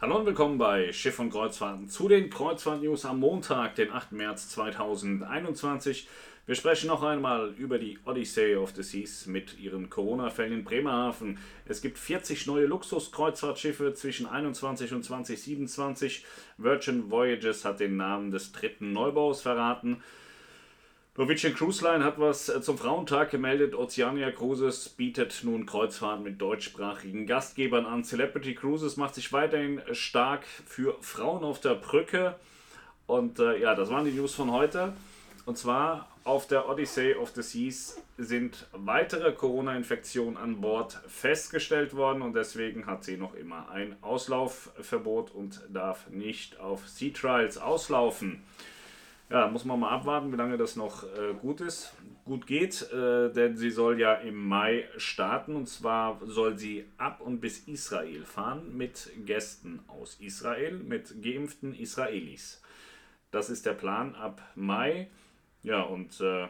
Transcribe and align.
Hallo 0.00 0.18
und 0.18 0.26
willkommen 0.26 0.58
bei 0.58 0.92
Schiff 0.92 1.20
und 1.20 1.30
Kreuzfahrten 1.30 1.88
zu 1.88 2.08
den 2.08 2.28
Kreuzfahrt-News 2.28 3.04
am 3.04 3.20
Montag, 3.20 3.76
den 3.76 3.92
8. 3.92 4.10
März 4.10 4.48
2021. 4.48 6.08
Wir 6.46 6.56
sprechen 6.56 6.88
noch 6.88 7.04
einmal 7.04 7.54
über 7.56 7.78
die 7.78 8.00
Odyssey 8.04 8.56
of 8.56 8.72
the 8.74 8.82
Seas 8.82 9.26
mit 9.26 9.56
ihren 9.56 9.88
Corona-Fällen 9.90 10.52
in 10.52 10.64
Bremerhaven. 10.64 11.38
Es 11.64 11.80
gibt 11.80 11.96
40 11.96 12.46
neue 12.48 12.66
Luxus-Kreuzfahrtschiffe 12.66 13.94
zwischen 13.94 14.26
21 14.26 14.92
und 14.92 15.04
2027. 15.04 16.24
Virgin 16.58 17.08
Voyages 17.08 17.64
hat 17.64 17.78
den 17.78 17.96
Namen 17.96 18.32
des 18.32 18.50
dritten 18.50 18.92
Neubaus 18.92 19.42
verraten. 19.42 20.02
Norwegian 21.16 21.54
Cruise 21.54 21.84
Line 21.84 22.02
hat 22.02 22.18
was 22.18 22.48
äh, 22.48 22.60
zum 22.60 22.76
Frauentag 22.76 23.30
gemeldet. 23.30 23.76
Oceania 23.76 24.32
Cruises 24.32 24.88
bietet 24.88 25.42
nun 25.44 25.64
Kreuzfahrten 25.64 26.24
mit 26.24 26.40
deutschsprachigen 26.40 27.28
Gastgebern 27.28 27.86
an. 27.86 28.02
Celebrity 28.02 28.56
Cruises 28.56 28.96
macht 28.96 29.14
sich 29.14 29.32
weiterhin 29.32 29.80
stark 29.92 30.44
für 30.44 30.96
Frauen 31.02 31.44
auf 31.44 31.60
der 31.60 31.76
Brücke. 31.76 32.34
Und 33.06 33.38
äh, 33.38 33.60
ja, 33.60 33.76
das 33.76 33.90
waren 33.90 34.04
die 34.04 34.10
News 34.10 34.34
von 34.34 34.50
heute. 34.50 34.92
Und 35.46 35.56
zwar 35.56 36.08
auf 36.24 36.48
der 36.48 36.68
Odyssey 36.68 37.14
of 37.14 37.30
the 37.30 37.42
Seas 37.42 38.02
sind 38.18 38.66
weitere 38.72 39.30
Corona-Infektionen 39.30 40.36
an 40.36 40.60
Bord 40.60 41.00
festgestellt 41.06 41.94
worden 41.94 42.22
und 42.22 42.34
deswegen 42.34 42.86
hat 42.86 43.04
sie 43.04 43.18
noch 43.18 43.34
immer 43.34 43.68
ein 43.68 43.94
Auslaufverbot 44.00 45.30
und 45.32 45.60
darf 45.68 46.08
nicht 46.10 46.58
auf 46.58 46.88
Sea 46.88 47.12
Trials 47.12 47.56
auslaufen. 47.56 48.42
Ja, 49.34 49.48
muss 49.48 49.64
man 49.64 49.80
mal 49.80 49.90
abwarten, 49.90 50.32
wie 50.32 50.36
lange 50.36 50.56
das 50.56 50.76
noch 50.76 51.02
äh, 51.02 51.34
gut 51.34 51.60
ist, 51.60 51.92
gut 52.24 52.46
geht, 52.46 52.88
äh, 52.92 53.32
denn 53.32 53.56
sie 53.56 53.70
soll 53.70 53.98
ja 53.98 54.14
im 54.14 54.36
Mai 54.36 54.84
starten 54.96 55.56
und 55.56 55.68
zwar 55.68 56.20
soll 56.24 56.56
sie 56.56 56.84
ab 56.98 57.20
und 57.20 57.40
bis 57.40 57.66
Israel 57.66 58.24
fahren 58.24 58.76
mit 58.76 59.10
Gästen 59.26 59.80
aus 59.88 60.18
Israel, 60.20 60.78
mit 60.78 61.20
geimpften 61.20 61.74
Israelis. 61.74 62.62
Das 63.32 63.50
ist 63.50 63.66
der 63.66 63.72
Plan 63.72 64.14
ab 64.14 64.40
Mai. 64.54 65.08
Ja, 65.64 65.82
und 65.82 66.20
äh, 66.20 66.46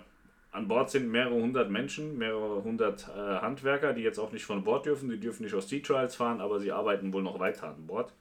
an 0.53 0.69
Bord 0.69 0.91
sind 0.91 1.11
mehrere 1.11 1.41
hundert 1.41 1.71
Menschen, 1.71 2.19
mehrere 2.19 2.63
hundert 2.65 3.09
äh, 3.09 3.19
Handwerker, 3.19 3.95
die 3.95 4.03
jetzt 4.03 4.19
auch 4.19 4.31
nicht 4.31 4.45
von 4.45 4.63
Bord 4.63 4.85
dürfen. 4.85 5.09
Die 5.09 5.19
dürfen 5.19 5.45
nicht 5.45 5.55
aus 5.55 5.71
Sea 5.71 5.81
Trials 5.81 6.17
fahren, 6.17 6.43
aber 6.43 6.61
sie 6.61 6.71
arbeiten 6.71 7.15
wohl 7.15 7.23
noch 7.23 7.41
weiter 7.41 7.69
an 7.69 7.87
Bord. 7.87 8.13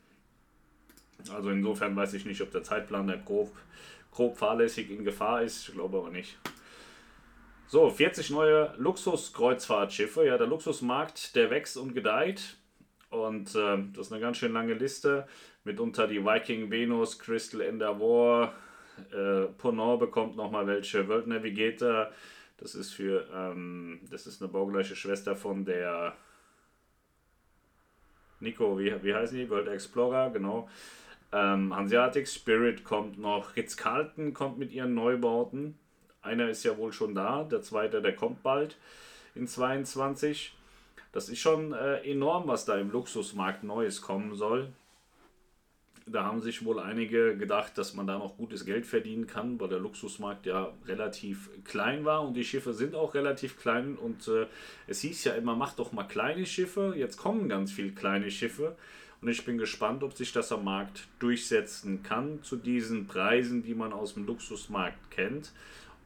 Also 1.33 1.49
insofern 1.49 1.97
weiß 1.97 2.13
ich 2.13 2.23
nicht, 2.23 2.41
ob 2.41 2.51
der 2.51 2.63
Zeitplan 2.63 3.07
der 3.07 3.17
grob 3.17 3.51
grob 4.13 4.37
fahrlässig 4.37 4.89
in 4.89 5.03
Gefahr 5.03 5.41
ist. 5.41 5.69
Ich 5.69 5.73
glaube 5.73 5.97
aber 5.97 6.09
nicht. 6.09 6.37
So, 7.67 7.89
40 7.89 8.29
neue 8.29 8.73
Luxuskreuzfahrtschiffe. 8.77 10.25
Ja, 10.25 10.37
der 10.37 10.47
Luxusmarkt, 10.47 11.35
der 11.35 11.49
wächst 11.49 11.77
und 11.77 11.93
gedeiht. 11.93 12.57
Und 13.09 13.55
äh, 13.55 13.77
das 13.93 14.07
ist 14.07 14.11
eine 14.11 14.21
ganz 14.21 14.37
schön 14.37 14.53
lange 14.53 14.73
Liste. 14.73 15.27
Mitunter 15.63 16.07
die 16.07 16.23
Viking 16.23 16.69
Venus, 16.69 17.19
Crystal 17.19 17.61
Endeavour, 17.61 18.53
äh, 19.11 19.45
Ponant 19.57 19.99
bekommt 19.99 20.35
nochmal 20.35 20.67
welche, 20.67 21.07
World 21.07 21.27
Navigator. 21.27 22.11
Das 22.57 22.75
ist 22.75 22.91
für, 22.91 23.27
ähm, 23.33 24.01
das 24.09 24.27
ist 24.27 24.41
eine 24.41 24.51
baugleiche 24.51 24.95
Schwester 24.95 25.35
von 25.35 25.65
der 25.65 26.15
Nico, 28.39 28.77
wie, 28.77 28.93
wie 29.03 29.15
heißen 29.15 29.37
die? 29.37 29.49
World 29.49 29.69
Explorer, 29.69 30.29
genau. 30.29 30.69
Ähm, 31.33 31.75
Hanseatic 31.75 32.27
Spirit 32.27 32.83
kommt 32.83 33.17
noch. 33.17 33.55
Ritz-Carlton 33.55 34.35
kommt 34.35 34.59
mit 34.59 34.71
ihren 34.71 34.93
Neubauten. 34.93 35.79
Einer 36.21 36.49
ist 36.49 36.63
ja 36.63 36.77
wohl 36.77 36.93
schon 36.93 37.15
da, 37.15 37.43
der 37.43 37.63
zweite, 37.63 38.01
der 38.01 38.15
kommt 38.15 38.43
bald 38.43 38.77
in 39.33 39.47
22. 39.47 40.55
Das 41.11 41.29
ist 41.29 41.39
schon 41.39 41.73
äh, 41.73 41.97
enorm, 42.09 42.47
was 42.47 42.65
da 42.65 42.77
im 42.77 42.91
Luxusmarkt 42.91 43.63
Neues 43.63 44.01
kommen 44.01 44.35
soll. 44.35 44.69
Da 46.05 46.23
haben 46.23 46.41
sich 46.41 46.65
wohl 46.65 46.79
einige 46.79 47.35
gedacht, 47.35 47.77
dass 47.77 47.93
man 47.93 48.05
da 48.05 48.17
noch 48.17 48.37
gutes 48.37 48.65
Geld 48.65 48.85
verdienen 48.85 49.25
kann, 49.25 49.59
weil 49.59 49.69
der 49.69 49.79
Luxusmarkt 49.79 50.45
ja 50.45 50.71
relativ 50.85 51.49
klein 51.63 52.05
war 52.05 52.21
und 52.21 52.35
die 52.35 52.43
Schiffe 52.43 52.73
sind 52.73 52.93
auch 52.93 53.15
relativ 53.15 53.59
klein 53.59 53.95
und 53.95 54.27
äh, 54.27 54.45
es 54.85 55.01
hieß 55.01 55.23
ja 55.23 55.33
immer, 55.33 55.55
mach 55.55 55.73
doch 55.73 55.93
mal 55.93 56.03
kleine 56.03 56.45
Schiffe. 56.45 56.93
Jetzt 56.95 57.17
kommen 57.17 57.49
ganz 57.49 57.71
viele 57.71 57.91
kleine 57.91 58.29
Schiffe 58.29 58.75
und 59.23 59.29
ich 59.29 59.45
bin 59.45 59.57
gespannt, 59.57 60.03
ob 60.03 60.17
sich 60.17 60.33
das 60.33 60.51
am 60.51 60.65
Markt 60.65 61.07
durchsetzen 61.19 62.03
kann 62.03 62.43
zu 62.43 62.57
diesen 62.57 63.07
Preisen, 63.07 63.63
die 63.63 63.73
man 63.73 63.93
aus 63.93 64.15
dem 64.15 64.25
Luxusmarkt 64.25 65.11
kennt. 65.11 65.53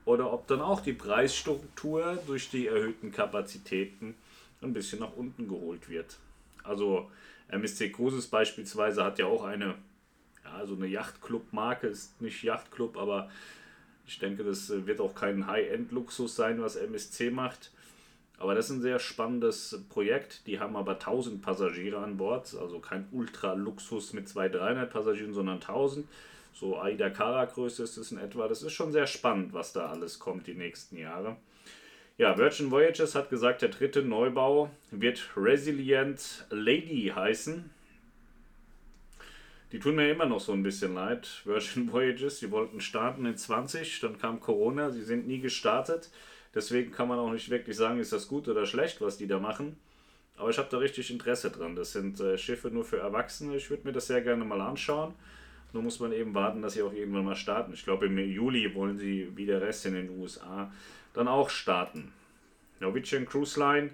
Oder 0.06 0.32
ob 0.32 0.46
dann 0.46 0.62
auch 0.62 0.82
die 0.82 0.94
Preisstruktur 0.94 2.20
durch 2.28 2.52
die 2.52 2.68
erhöhten 2.68 3.12
Kapazitäten 3.12 4.14
ein 4.62 4.72
bisschen 4.72 5.00
nach 5.00 5.14
unten 5.16 5.48
geholt 5.48 5.90
wird. 5.90 6.20
Also 6.64 7.10
MSC 7.48 7.90
Cruises 7.90 8.28
beispielsweise 8.28 9.04
hat 9.04 9.18
ja 9.18 9.26
auch 9.26 9.46
eine, 9.46 9.74
ja, 10.44 10.64
so 10.68 10.76
eine 10.76 10.86
Yachtclub-Marke, 10.86 11.88
ist 11.88 12.22
nicht 12.22 12.44
Yachtclub, 12.44 12.98
aber 12.98 13.32
ich 14.06 14.20
denke, 14.20 14.44
das 14.44 14.70
wird 14.86 15.02
auch 15.02 15.16
kein 15.16 15.48
High-End-Luxus 15.48 16.36
sein, 16.36 16.62
was 16.62 16.76
MSC 16.76 17.32
macht. 17.32 17.72
Aber 18.40 18.54
das 18.54 18.70
ist 18.70 18.78
ein 18.78 18.82
sehr 18.82 19.00
spannendes 19.00 19.84
Projekt. 19.90 20.46
Die 20.46 20.60
haben 20.60 20.76
aber 20.76 20.94
1000 20.94 21.42
Passagiere 21.42 21.98
an 21.98 22.18
Bord, 22.18 22.56
also 22.60 22.80
kein 22.80 23.08
Ultra-Luxus 23.12 24.14
mit 24.14 24.30
200, 24.30 24.62
300 24.62 24.90
Passagieren, 24.92 25.34
sondern 25.34 25.56
1000. 25.56 26.08
So 26.54 26.80
Aida 26.80 27.10
Cara 27.10 27.46
Größe 27.46 27.84
ist 27.84 27.98
es 27.98 28.12
in 28.12 28.18
etwa. 28.18 28.48
Das 28.48 28.64
ist 28.64 28.74
schon 28.74 28.92
sehr 28.92 29.08
spannend, 29.08 29.54
was 29.54 29.74
da 29.74 29.88
alles 29.88 30.20
kommt 30.20 30.48
die 30.48 30.54
nächsten 30.54 30.98
Jahre. 30.98 31.38
Ja, 32.18 32.36
Virgin 32.38 32.72
Voyages 32.72 33.14
hat 33.14 33.30
gesagt, 33.30 33.62
der 33.62 33.70
dritte 33.70 34.02
Neubau 34.02 34.72
wird 34.90 35.30
Resilient 35.36 36.48
Lady 36.50 37.12
heißen. 37.16 37.70
Die 39.72 39.80
tun 39.80 39.96
mir 39.96 40.10
immer 40.10 40.26
noch 40.26 40.40
so 40.40 40.54
ein 40.54 40.64
bisschen 40.64 40.96
leid. 40.96 41.42
Virgin 41.46 41.88
Voyages, 41.92 42.40
die 42.40 42.50
wollten 42.50 42.82
starten 42.82 43.26
in 43.26 43.38
20, 43.38 44.00
dann 44.00 44.18
kam 44.18 44.40
Corona, 44.40 44.90
sie 44.90 45.04
sind 45.04 45.28
nie 45.28 45.40
gestartet. 45.40 46.10
Deswegen 46.56 46.92
kann 46.92 47.08
man 47.08 47.20
auch 47.20 47.32
nicht 47.32 47.50
wirklich 47.50 47.78
sagen, 47.78 48.00
ist 48.00 48.14
das 48.14 48.28
gut 48.28 48.48
oder 48.48 48.66
schlecht, 48.66 49.02
was 49.02 49.18
die 49.18 49.28
da 49.28 49.40
machen. 49.40 49.78
Aber 50.38 50.50
ich 50.50 50.58
habe 50.58 50.70
da 50.70 50.78
richtig 50.78 51.12
Interesse 51.12 51.50
dran. 51.50 51.76
Das 51.76 51.94
sind 51.94 52.20
äh, 52.20 52.38
Schiffe 52.38 52.70
nur 52.70 52.86
für 52.86 53.00
Erwachsene. 53.00 53.56
Ich 53.58 53.70
würde 53.70 53.86
mir 53.86 53.94
das 53.94 54.08
sehr 54.08 54.22
gerne 54.22 54.46
mal 54.46 54.62
anschauen. 54.62 55.14
Nur 55.74 55.84
muss 55.84 56.00
man 56.00 56.14
eben 56.14 56.34
warten, 56.34 56.62
dass 56.62 56.74
sie 56.74 56.84
auch 56.84 56.94
irgendwann 56.94 57.26
mal 57.26 57.36
starten. 57.36 57.74
Ich 57.74 57.84
glaube, 57.84 58.06
im 58.06 58.18
Juli 58.18 58.74
wollen 58.74 58.98
sie 58.98 59.32
wie 59.36 59.46
der 59.46 59.62
Rest 59.62 59.86
in 59.86 59.94
den 59.94 60.20
USA 60.20 60.72
dann 61.14 61.28
auch 61.28 61.50
starten. 61.50 62.14
Norwegian 62.80 63.26
Cruise 63.26 63.60
Line, 63.60 63.92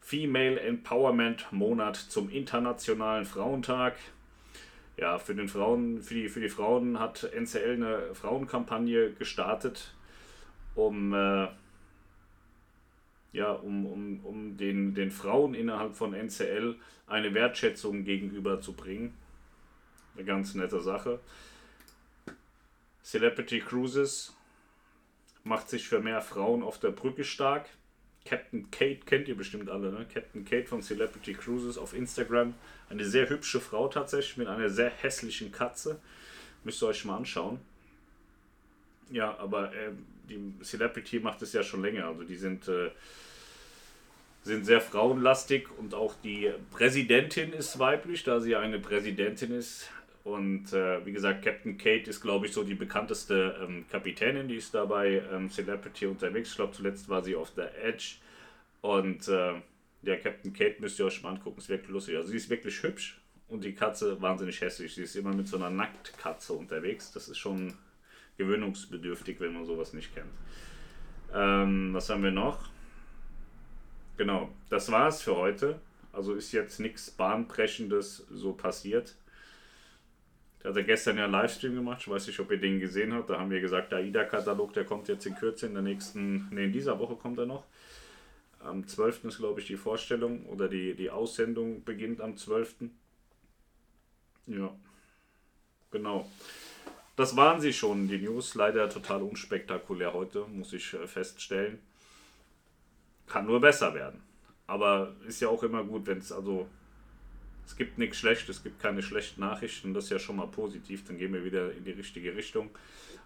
Female 0.00 0.60
Empowerment 0.60 1.50
Monat 1.52 1.96
zum 1.96 2.28
Internationalen 2.30 3.24
Frauentag. 3.24 3.96
Ja, 4.96 5.18
für, 5.18 5.34
den 5.34 5.48
Frauen, 5.48 6.02
für, 6.02 6.14
die, 6.14 6.28
für 6.28 6.40
die 6.40 6.48
Frauen 6.48 6.98
hat 6.98 7.30
NCL 7.32 7.74
eine 7.74 8.14
Frauenkampagne 8.14 9.12
gestartet, 9.12 9.94
um 10.74 11.12
äh, 11.12 11.48
ja, 13.36 13.52
um, 13.52 13.84
um, 13.86 14.20
um 14.24 14.56
den, 14.56 14.94
den 14.94 15.10
Frauen 15.10 15.54
innerhalb 15.54 15.94
von 15.94 16.14
NCL 16.14 16.74
eine 17.06 17.34
Wertschätzung 17.34 18.04
gegenüberzubringen. 18.04 19.12
Eine 20.14 20.24
ganz 20.24 20.54
nette 20.54 20.80
Sache. 20.80 21.20
Celebrity 23.04 23.60
Cruises 23.60 24.34
macht 25.44 25.68
sich 25.68 25.86
für 25.86 26.00
mehr 26.00 26.22
Frauen 26.22 26.62
auf 26.62 26.80
der 26.80 26.90
Brücke 26.90 27.24
stark. 27.24 27.68
Captain 28.24 28.70
Kate 28.70 29.00
kennt 29.04 29.28
ihr 29.28 29.36
bestimmt 29.36 29.68
alle, 29.68 29.92
ne? 29.92 30.06
Captain 30.12 30.44
Kate 30.44 30.66
von 30.66 30.80
Celebrity 30.80 31.34
Cruises 31.34 31.76
auf 31.76 31.92
Instagram. 31.92 32.54
Eine 32.88 33.04
sehr 33.04 33.28
hübsche 33.28 33.60
Frau 33.60 33.86
tatsächlich 33.88 34.38
mit 34.38 34.48
einer 34.48 34.70
sehr 34.70 34.90
hässlichen 34.90 35.52
Katze. 35.52 36.00
Müsst 36.64 36.82
ihr 36.82 36.88
euch 36.88 37.04
mal 37.04 37.18
anschauen. 37.18 37.60
Ja, 39.10 39.36
aber 39.38 39.72
äh, 39.72 39.92
die 40.28 40.52
Celebrity 40.62 41.20
macht 41.20 41.42
es 41.42 41.52
ja 41.52 41.62
schon 41.62 41.82
länger. 41.82 42.06
Also 42.06 42.24
die 42.24 42.36
sind 42.36 42.66
äh, 42.68 42.90
sind 44.46 44.64
sehr 44.64 44.80
frauenlastig 44.80 45.68
und 45.76 45.92
auch 45.94 46.14
die 46.22 46.50
Präsidentin 46.70 47.52
ist 47.52 47.78
weiblich, 47.78 48.22
da 48.22 48.40
sie 48.40 48.56
eine 48.56 48.78
Präsidentin 48.78 49.52
ist. 49.52 49.90
Und 50.22 50.72
äh, 50.72 51.04
wie 51.04 51.12
gesagt, 51.12 51.44
Captain 51.44 51.78
Kate 51.78 52.10
ist, 52.10 52.20
glaube 52.20 52.46
ich, 52.46 52.52
so 52.52 52.64
die 52.64 52.74
bekannteste 52.74 53.56
ähm, 53.62 53.84
Kapitänin, 53.90 54.48
die 54.48 54.56
ist 54.56 54.74
dabei 54.74 55.22
ähm, 55.32 55.50
Celebrity 55.50 56.06
unterwegs. 56.06 56.50
Ich 56.50 56.56
glaube, 56.56 56.72
zuletzt 56.72 57.08
war 57.08 57.22
sie 57.22 57.36
auf 57.36 57.54
der 57.54 57.84
Edge. 57.84 58.16
Und 58.80 59.28
äh, 59.28 59.54
ja, 60.02 60.16
Captain 60.16 60.52
Kate 60.52 60.76
müsst 60.80 60.98
ihr 60.98 61.06
euch 61.06 61.22
mal 61.22 61.30
angucken, 61.30 61.58
ist 61.58 61.68
wirklich 61.68 61.90
lustig. 61.90 62.16
Also 62.16 62.30
sie 62.30 62.36
ist 62.36 62.50
wirklich 62.50 62.82
hübsch 62.82 63.20
und 63.48 63.62
die 63.62 63.74
Katze 63.74 64.20
wahnsinnig 64.20 64.60
hässlich. 64.60 64.94
Sie 64.94 65.02
ist 65.02 65.16
immer 65.16 65.32
mit 65.32 65.48
so 65.48 65.56
einer 65.56 65.70
Nacktkatze 65.70 66.52
unterwegs. 66.52 67.12
Das 67.12 67.28
ist 67.28 67.38
schon 67.38 67.74
gewöhnungsbedürftig, 68.38 69.40
wenn 69.40 69.54
man 69.54 69.64
sowas 69.64 69.92
nicht 69.92 70.14
kennt. 70.14 70.32
Ähm, 71.34 71.92
was 71.92 72.08
haben 72.10 72.22
wir 72.22 72.30
noch? 72.30 72.68
Genau, 74.16 74.50
das 74.70 74.90
war 74.90 75.08
es 75.08 75.22
für 75.22 75.36
heute. 75.36 75.80
Also 76.12 76.34
ist 76.34 76.52
jetzt 76.52 76.80
nichts 76.80 77.10
Bahnbrechendes 77.10 78.26
so 78.30 78.52
passiert. 78.52 79.14
Da 80.60 80.70
hat 80.70 80.76
er 80.76 80.84
gestern 80.84 81.18
ja 81.18 81.24
einen 81.24 81.32
Livestream 81.32 81.74
gemacht. 81.74 81.98
Ich 82.00 82.08
weiß 82.08 82.26
nicht, 82.26 82.40
ob 82.40 82.50
ihr 82.50 82.58
den 82.58 82.80
gesehen 82.80 83.12
habt. 83.12 83.28
Da 83.28 83.38
haben 83.38 83.50
wir 83.50 83.60
gesagt, 83.60 83.92
der 83.92 83.98
AIDA-Katalog, 83.98 84.72
der 84.72 84.84
kommt 84.84 85.08
jetzt 85.08 85.26
in 85.26 85.34
Kürze 85.34 85.66
in 85.66 85.74
der 85.74 85.82
nächsten, 85.82 86.48
ne, 86.54 86.64
in 86.64 86.72
dieser 86.72 86.98
Woche 86.98 87.16
kommt 87.16 87.38
er 87.38 87.46
noch. 87.46 87.64
Am 88.60 88.86
12. 88.86 89.26
ist, 89.26 89.38
glaube 89.38 89.60
ich, 89.60 89.66
die 89.66 89.76
Vorstellung 89.76 90.46
oder 90.46 90.68
die, 90.68 90.94
die 90.94 91.10
Aussendung 91.10 91.84
beginnt 91.84 92.20
am 92.20 92.36
12. 92.36 92.76
Ja, 94.46 94.74
genau. 95.90 96.28
Das 97.16 97.34
waren 97.34 97.62
sie 97.62 97.72
schon, 97.72 98.08
die 98.08 98.18
News. 98.18 98.54
Leider 98.54 98.90
total 98.90 99.22
unspektakulär 99.22 100.12
heute, 100.12 100.44
muss 100.52 100.74
ich 100.74 100.92
äh, 100.92 101.06
feststellen. 101.06 101.78
Kann 103.26 103.46
nur 103.46 103.60
besser 103.60 103.94
werden. 103.94 104.20
Aber 104.66 105.14
ist 105.26 105.40
ja 105.40 105.48
auch 105.48 105.62
immer 105.62 105.82
gut, 105.82 106.06
wenn 106.06 106.18
es 106.18 106.30
also. 106.30 106.68
Es 107.64 107.74
gibt 107.74 107.98
nichts 107.98 108.18
Schlechtes, 108.18 108.58
es 108.58 108.62
gibt 108.62 108.80
keine 108.80 109.02
schlechten 109.02 109.40
Nachrichten. 109.40 109.92
Das 109.92 110.04
ist 110.04 110.10
ja 110.10 110.20
schon 110.20 110.36
mal 110.36 110.46
positiv. 110.46 111.04
Dann 111.04 111.18
gehen 111.18 111.32
wir 111.32 111.44
wieder 111.44 111.72
in 111.72 111.84
die 111.84 111.90
richtige 111.90 112.36
Richtung. 112.36 112.70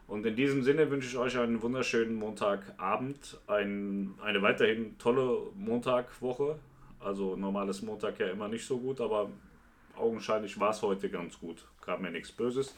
Und 0.07 0.25
in 0.25 0.35
diesem 0.35 0.63
Sinne 0.63 0.91
wünsche 0.91 1.09
ich 1.09 1.19
euch 1.19 1.37
einen 1.37 1.61
wunderschönen 1.61 2.15
Montagabend, 2.15 3.39
ein, 3.47 4.15
eine 4.23 4.41
weiterhin 4.41 4.97
tolle 4.97 5.51
Montagwoche. 5.55 6.59
Also 7.01 7.37
normales 7.37 7.83
Montag 7.83 8.19
ja 8.19 8.29
immer 8.29 8.49
nicht 8.49 8.65
so 8.65 8.79
gut, 8.79 9.01
aber 9.01 9.31
augenscheinlich 10.01 10.59
war 10.59 10.71
es 10.71 10.83
heute 10.83 11.09
ganz 11.09 11.39
gut. 11.39 11.65
Gab 11.85 12.01
mir 12.01 12.11
nichts 12.11 12.33
Böses. 12.33 12.75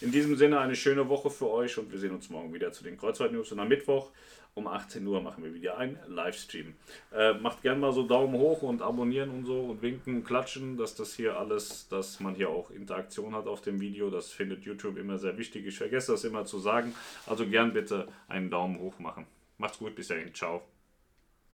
In 0.00 0.12
diesem 0.12 0.36
Sinne 0.36 0.58
eine 0.58 0.74
schöne 0.74 1.08
Woche 1.08 1.30
für 1.30 1.48
euch 1.48 1.78
und 1.78 1.90
wir 1.90 1.98
sehen 1.98 2.12
uns 2.12 2.28
morgen 2.28 2.52
wieder 2.52 2.72
zu 2.72 2.84
den 2.84 2.96
Kreuzfahrt-News. 2.96 3.52
Und 3.52 3.60
am 3.60 3.68
Mittwoch 3.68 4.10
um 4.54 4.66
18 4.68 5.06
Uhr 5.06 5.20
machen 5.20 5.42
wir 5.42 5.52
wieder 5.52 5.78
einen 5.78 5.98
Livestream. 6.06 6.74
Äh, 7.12 7.34
macht 7.34 7.62
gerne 7.62 7.80
mal 7.80 7.92
so 7.92 8.06
Daumen 8.06 8.34
hoch 8.34 8.62
und 8.62 8.82
abonnieren 8.82 9.30
und 9.30 9.46
so 9.46 9.60
und 9.60 9.82
winken, 9.82 10.22
klatschen, 10.22 10.76
dass 10.76 10.94
das 10.94 11.14
hier 11.14 11.38
alles, 11.38 11.88
dass 11.88 12.20
man 12.20 12.34
hier 12.34 12.50
auch 12.50 12.70
Interaktion 12.70 13.34
hat 13.34 13.46
auf 13.46 13.62
dem 13.62 13.80
Video. 13.80 14.10
Das 14.10 14.30
findet 14.30 14.64
YouTube 14.64 14.96
immer 14.96 15.18
sehr 15.18 15.36
wichtig. 15.38 15.66
Ich 15.66 15.78
vergesse 15.78 16.12
das 16.12 16.24
immer 16.24 16.44
zu 16.44 16.58
sagen. 16.58 16.94
Also 17.26 17.46
gern 17.46 17.72
bitte 17.72 18.08
einen 18.28 18.50
Daumen 18.50 18.78
hoch 18.78 18.98
machen. 18.98 19.26
Macht's 19.58 19.78
gut, 19.78 19.94
bis 19.94 20.08
dahin. 20.08 20.32
Ciao. 20.34 20.73